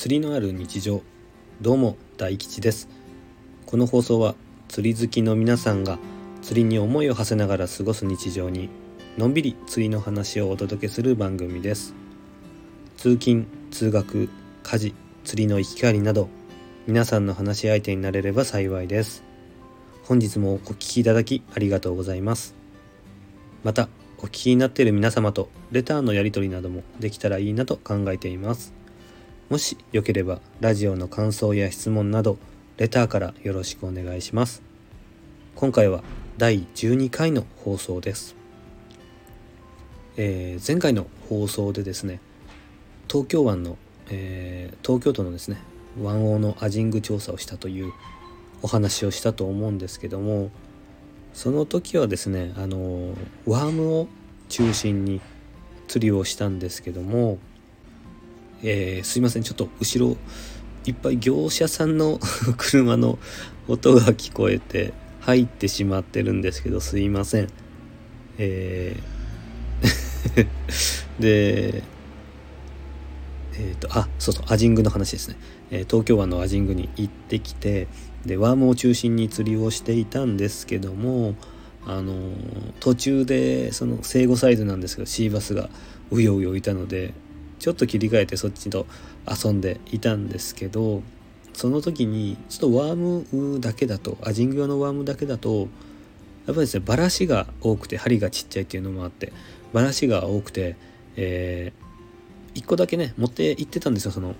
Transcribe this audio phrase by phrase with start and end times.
[0.00, 1.02] 釣りのある日常。
[1.60, 2.88] どうも大吉です。
[3.66, 4.34] この放送は
[4.66, 5.98] 釣り好きの皆さんが
[6.40, 8.70] 釣りに思いを馳せながら過ごす日常に
[9.18, 11.94] のんびり釣りの話をお届けする番組です。
[12.96, 14.30] 通勤通学
[14.62, 14.94] 家事
[15.24, 16.30] 釣りの行き帰りなど
[16.86, 19.22] 皆さんの話し相手になれれば幸いです。
[20.04, 22.54] 本日もお聞きいただきありがとうございます。
[23.64, 28.79] またお聞きになっている皆様とレターのやり取りなどもできたらいいなと考えています。
[29.50, 32.38] もしよければラジオの感想や質問など
[32.76, 34.62] レターからよろしくお願いします。
[35.56, 36.04] 今回は
[36.38, 38.36] 第12回の放送です、
[40.16, 42.20] えー、前回の放送でですね
[43.08, 43.76] 東京湾の、
[44.08, 45.56] えー、東京都のですね
[46.00, 47.92] 湾王のアジング調査をしたという
[48.62, 50.52] お話をしたと思うんですけども
[51.34, 53.14] その時はですねあの
[53.46, 54.06] ワームを
[54.48, 55.20] 中心に
[55.88, 57.38] 釣りをしたんですけども、
[58.62, 59.42] えー、すいません。
[59.42, 60.16] ちょっと後ろ
[60.86, 62.18] いっぱい業者さんの
[62.56, 63.18] 車の
[63.68, 67.48] 音が聞こえて入ってしまってるんですけどすいません。
[68.38, 69.20] えー
[71.18, 71.82] で
[73.54, 75.36] えっ、ー、とあそうそうアジングの話ですね、
[75.70, 77.88] え、東京湾のアジングに行ってきて
[78.24, 81.34] でワームを中心に釣りをしていたんですけども
[81.86, 82.12] あの
[82.78, 85.70] 途中でその生後サイズなんですけどシーバスが
[86.10, 87.14] うようよいたので
[87.60, 88.86] ちょっと切り替えてそっちと
[89.28, 91.02] 遊んでいたんですけど
[91.52, 95.68] その時にちょっとワームだけだとアジング用のワームだけだとやっ
[96.46, 99.32] ぱりですねバラシが多くて針がちっちゃいっていうのもあって
[99.72, 100.76] バラシが多くて、
[101.16, 104.34] えー、1個だけね持って行ってたんですよその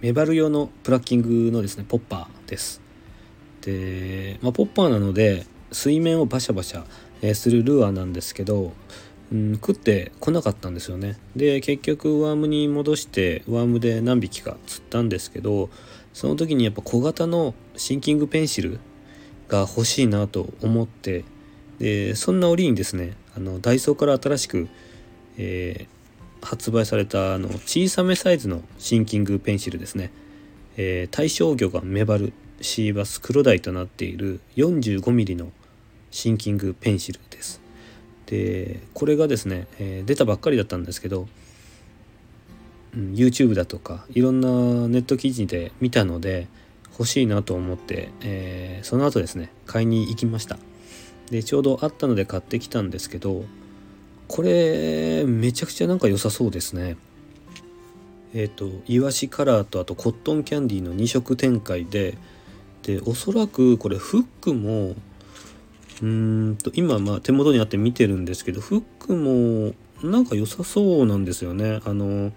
[0.00, 2.80] メバル用のプラッキングのですねポッパーです。
[3.62, 8.72] で、まあ、ポッパーなので水面をバシャバシャするルアーなんですけど、
[9.32, 11.18] うん、食ってこなかったんですよね。
[11.36, 15.68] で結局ワームに戻してワームで何匹か釣ったんですけど
[16.14, 18.80] その時にやっぱ小型のシンキングペンシル
[19.48, 21.24] が欲しいなと思って
[21.78, 24.68] でそんな折にですねあのダイソーから新しく、
[25.36, 25.98] えー
[26.42, 30.10] 発売されたあの小さめサイズのシンキングペンシルですね、
[30.76, 35.50] えー、対象魚がメバルシーバスクロダイとなっている 45mm の
[36.10, 37.60] シンキングペンシルです。
[38.28, 41.26] でこれがですね、え、出たばっかりだったんですけど、
[42.94, 44.48] うん、YouTube だとかいろんな
[44.88, 46.46] ネット記事で見たので
[46.90, 50.58] 欲しいなと思って、えー、その後ですね買いに行きました。
[51.30, 53.44] でちょうどあったので買ってきたんですけど
[54.28, 56.96] これめちゃくちゃなんか良さそうですね。
[58.34, 62.18] えっ、ー、とイワシカラーとあとコットンキャンディーの2色展開で
[62.82, 64.94] でおそらくこれフックも
[66.02, 69.74] うんと今まあ手元にあって見てるんですけどフックも
[70.08, 71.80] なんか良さそうなんですよね。
[71.84, 72.32] あの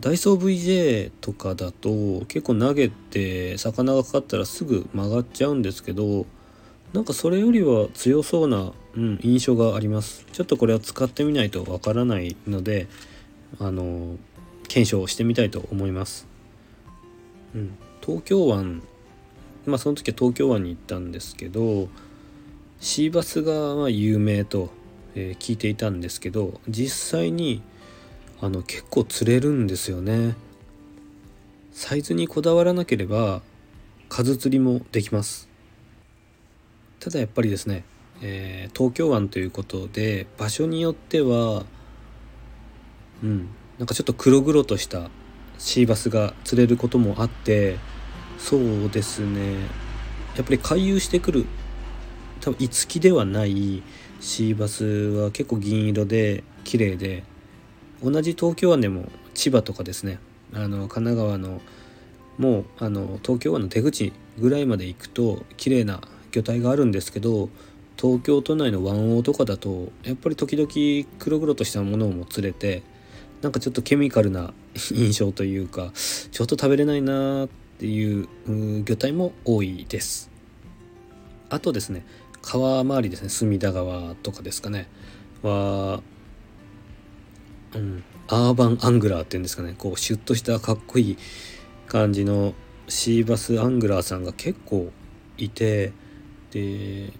[0.00, 6.24] ダイソー VJ とかだと結構投げて魚がかかったらすぐ曲がっちゃうんですけど
[6.92, 10.24] なんかそれよりは強そうな、うん、印象があります。
[10.32, 12.86] ちょっとこれは使ってみないとわからないので
[13.58, 14.16] あの
[14.68, 16.26] 検証してみたいと思います、
[17.54, 18.82] うん、東京湾
[19.66, 21.88] まあその時は東京湾に行ったんですけど
[22.80, 24.70] シーバスがま有名と、
[25.14, 27.60] え、聞いていたんですけど実際に
[28.40, 30.36] あの結構釣れるんですよね。
[31.72, 33.42] サイズにこだわらなければ
[34.08, 35.48] 数釣りもできます。
[37.00, 37.84] ただやっぱりですね、
[38.22, 41.64] えー、東京湾ということで場所によっては
[43.22, 45.10] うんなんかちょっと黒々とした
[45.58, 47.78] シーバスが釣れることもあって
[48.38, 49.54] そうですね。
[50.36, 51.46] やっぱり回遊してくる
[52.48, 53.82] 多分いつきではない
[54.20, 57.22] シーバスは結構銀色で綺麗で
[58.02, 60.18] 同じ東京湾でも千葉とかですね
[60.54, 61.60] あの神奈川の
[62.38, 66.00] もうあの東京湾の出口ぐらいまで行くと綺麗な
[66.30, 67.50] 魚体があるんですけど
[68.00, 72.82] 東京都内の湾王とかだとやっぱり時々黒々としたものをもつれて
[73.42, 74.54] なんかちょっとケミカルな
[74.94, 80.30] 印象というかちょっと食べれないなっていう魚体も多いです。
[81.50, 82.04] あとですね
[82.48, 84.88] 川周りですね隅田川とかですかね。
[85.42, 86.00] は
[87.74, 89.74] うんアーバンアングラーっていうんですかね。
[89.76, 91.18] こうシュッとしたかっこいい
[91.88, 92.54] 感じの
[92.88, 94.90] シーバスアングラーさんが結構
[95.36, 95.92] いて
[96.50, 97.12] で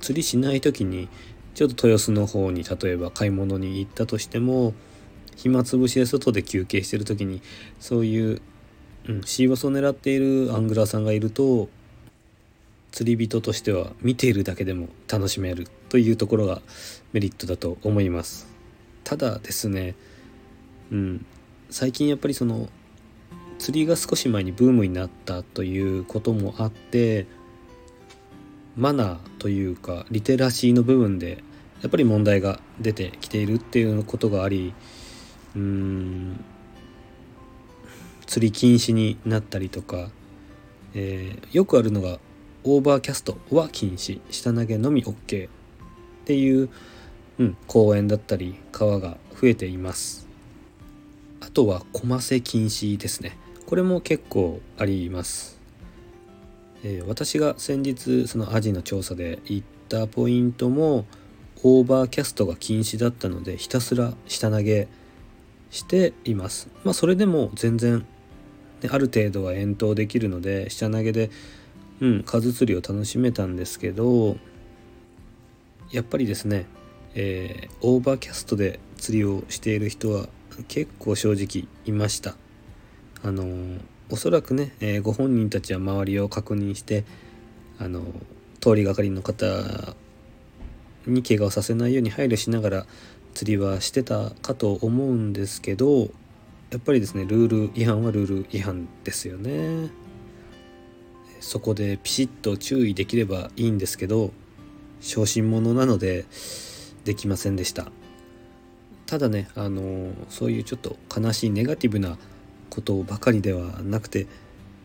[0.00, 1.08] 釣りしない時に
[1.54, 4.74] ちょっと豊洲の方に例えば買い物に行ったとしても
[5.34, 7.40] 暇つぶしで外で休憩してる時に
[7.80, 8.42] そういう、
[9.08, 11.70] うん、シーバスを狙っているアングラーさんがいると
[12.92, 16.62] 釣り人としては見ているだけでも楽しめるというところが
[17.12, 18.48] メリットだと思います。
[19.04, 19.94] ただですね
[20.92, 21.26] うん
[21.70, 22.68] 最近やっぱりその
[23.58, 27.26] 釣りが少し前にブームになったということもあって
[28.76, 31.42] マナーというかリテラシーの部分で
[31.82, 34.72] やっぱり問題が出てきているっていうことがあり
[35.56, 36.44] うーん
[38.26, 40.10] 釣り禁止になったりとか、
[40.94, 42.18] えー、よくあるのが
[42.64, 44.20] オーバーキャストは禁止。
[44.30, 45.50] 下投げのみ OK っ
[46.24, 46.68] ていう、
[47.38, 50.28] うん、公園だったり川が増えています。
[51.40, 53.38] あとはコマセ禁止ですね。
[53.68, 55.60] これも結構あります、
[56.82, 61.04] えー、私が先日そのアジの調査で行ったポイントも
[61.62, 64.88] オーバーキャストが禁止だったのでひたすら下投げ
[65.70, 66.68] しています。
[66.82, 68.06] まあそれでも全然
[68.88, 71.30] ある程度は遠投できるので下投げで
[72.00, 72.22] うん。
[72.22, 74.36] 数釣りを楽しめたんですけど
[75.90, 76.66] やっぱりですね、
[77.14, 80.28] えー、オーバーキャストで釣りをしている人は
[80.68, 82.36] 結構正直いました。
[83.22, 83.46] あの
[84.10, 87.04] おそらくね、えー、ご本人たちは周りを確認して
[87.78, 88.02] あの
[88.60, 89.46] 通りがかりの方
[91.06, 92.86] に怪我をさせないように配慮しながら
[93.34, 96.08] 釣りはしてたかと思うんですけど
[96.70, 99.90] やっぱりですねルール違反はルール違反ですよね。
[101.40, 104.32] そこでピシッと注意できればいいんですけど
[105.00, 106.26] 小心者なので
[107.04, 107.90] できませんでした。
[109.06, 112.18] ただねあのそういうちょっと悲しいネガティブな
[112.68, 114.26] ことばかりではなくて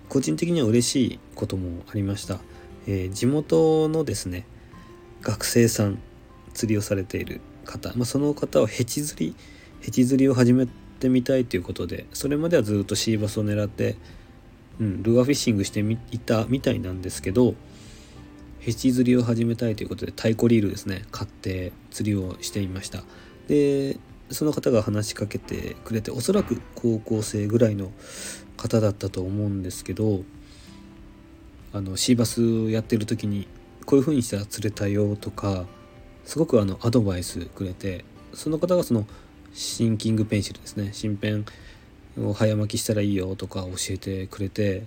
[0.07, 2.39] 個人的には嬉しいこともありました、
[2.88, 4.45] えー、地元のですね
[5.21, 6.00] 学生さん
[6.53, 9.35] 釣りをされている方、まあ、その方はヘチ釣り
[9.81, 10.67] ヘチ釣りを始め
[11.00, 13.97] てみたいということでそれまではずっとシーバスを狙って、
[14.80, 17.56] うん、ルアーフィッシングしてみいたみたいなんですけど
[18.60, 21.04] ヘチ釣りを始めたいということで太鼓リールですね。
[21.12, 23.04] 買って釣りをしていました。
[23.48, 23.98] で
[24.30, 27.92] その方が話しかけてくれておそらく高校生ぐらいの
[28.56, 30.24] 方だったと思うんですけど
[31.74, 33.48] あのシーバスをやってる時に
[33.86, 35.66] こういう風にしたら釣れたよとか
[36.24, 39.06] すごくあのアドバイスくれてその方がその
[39.54, 40.90] シンキングペンシルですね。
[40.94, 41.44] 新ペンを
[42.36, 44.86] 早巻きしたらいいよとか教えてくれて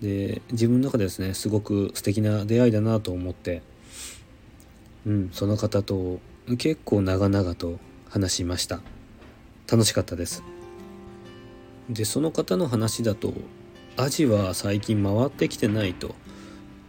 [0.00, 3.62] で自分の中でですねすごく素敵な出会いだなと思って
[5.06, 6.20] うんその方と
[6.58, 8.80] 結構長々と話しました。
[9.70, 10.42] 楽しかったです。
[11.88, 13.32] でその方の話だと
[13.96, 16.14] アジは最近回ってきてないと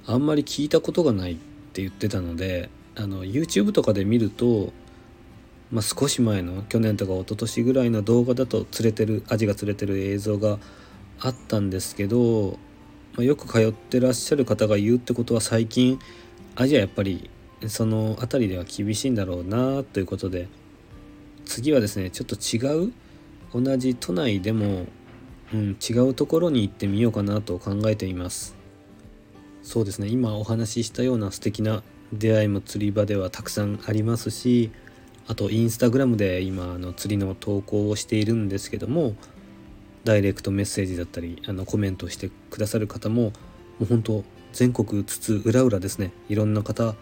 [0.05, 1.35] あんまり聞いたことがないっ
[1.73, 4.71] て言ってたのであの YouTube とかで見ると、
[5.71, 10.59] まあ、少し前の去年とか一昨年ぐらいの動画だと釣れてるアジが釣れてる映像が
[11.19, 12.59] あったんですけど、
[13.15, 15.99] まあ、よく通ってらっしゃる方が言うってことは最近
[16.55, 17.29] アジはやっぱり
[17.67, 20.47] その辺りでは厳しいんだろうなということで
[21.45, 22.93] 次はですねちょっと違う
[23.53, 24.85] 同じ都内でも、
[25.53, 28.55] うん、違うところに行ってみようかなと考えています。
[29.63, 31.81] そうですね今お話ししたような素敵な
[32.13, 34.69] 出会いも釣り場ではたくさんありますし
[35.27, 39.15] あとインスタグラムで今あの釣りの投稿をしているんですけども
[40.03, 43.31] ダイレクトメッセージだったりあのコメントしてくださる方もも
[43.81, 44.23] う本当
[44.53, 46.11] 全国津々浦々ですね。
[46.29, 46.95] いろんな方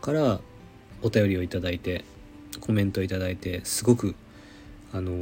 [0.00, 0.40] から
[1.02, 2.04] お便りをいただいて
[2.60, 4.14] コメントいただいてすごく
[4.92, 5.12] あの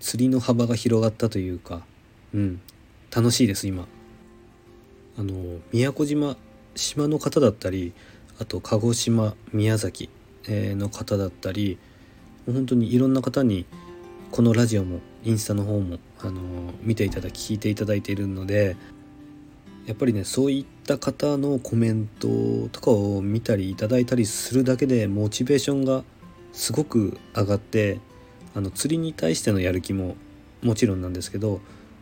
[0.00, 1.82] 釣りの幅が広がったというか
[2.34, 2.60] うん
[3.14, 3.86] 楽しいです今。
[5.16, 6.36] あの宮古島
[6.74, 7.92] 島の方だったり
[8.38, 10.10] あと鹿児島宮崎
[10.74, 11.78] の方だったり
[12.46, 13.66] 本当にいろんな方に
[14.30, 16.40] このラジオもインスタの方もあの
[16.82, 18.76] 見ていただき聞いていただいているので
[19.86, 26.04] やっぱりねそういった方のコメントとかを見たりいただいたりするだけでモチベーションが
[26.52, 28.00] すごく上がって
[28.54, 30.16] あの釣りに対してのやる気も
[30.62, 31.60] もちろんなんですけど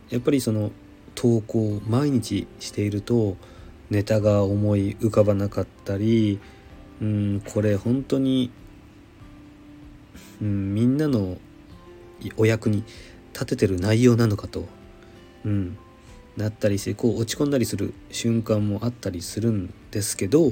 [0.09, 0.71] やっぱりその
[1.15, 3.37] 投稿毎日していると
[3.89, 6.39] ネタが思い浮かばなかったり
[7.01, 8.51] うんこれ本当に、
[10.41, 11.37] うん、みんなの
[12.37, 12.83] お役に
[13.33, 14.65] 立ててる内容なのかと、
[15.45, 15.77] うん、
[16.35, 20.51] なったりしてこう落ち込んだりする瞬間もあったりするんですけど、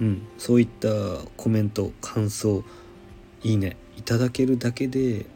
[0.00, 0.88] うん、そういった
[1.36, 2.62] コメント感想
[3.42, 5.26] いいねいただけるだけで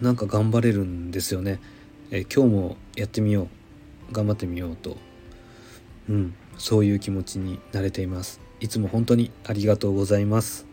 [0.00, 1.60] なんか頑張れるんですよね。
[2.10, 3.48] え今日もやってみよ
[4.10, 4.96] う頑張ってみようと
[6.08, 10.66] うん、そういう気持ちになれていますいつも本当にありがとうございます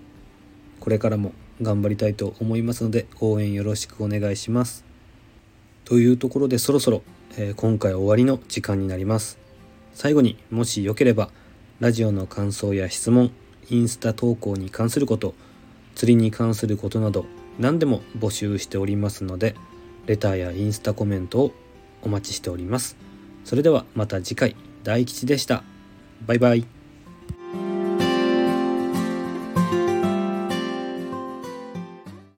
[0.79, 4.85] これからも頑張りたいと思いますので応援よろしくお願いします
[5.83, 7.03] というところでそろそろ、
[7.37, 9.39] えー、今回終わりの時間になります
[9.93, 11.29] 最後にもしよければ
[11.79, 13.31] ラジオの感想や質問
[13.69, 15.33] インスタ投稿に関すること
[15.95, 17.25] 釣りに関することなど
[17.59, 19.55] 何でも募集しておりますので
[20.05, 21.51] レターやインスタコメントを
[22.05, 22.97] お待ちしております。
[23.43, 25.63] それではまた次回、大吉でした。
[26.25, 26.74] バイバイ。